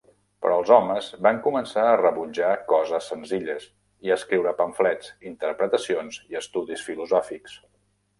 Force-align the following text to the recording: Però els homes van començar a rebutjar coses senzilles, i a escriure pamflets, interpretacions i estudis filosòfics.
Però 0.43 0.53
els 0.59 0.69
homes 0.75 1.07
van 1.25 1.41
començar 1.47 1.81
a 1.89 1.99
rebutjar 1.99 2.47
coses 2.71 3.09
senzilles, 3.13 3.67
i 4.07 4.13
a 4.13 4.15
escriure 4.21 4.55
pamflets, 4.63 5.11
interpretacions 5.33 6.19
i 6.33 6.41
estudis 6.41 6.87
filosòfics. 6.89 7.55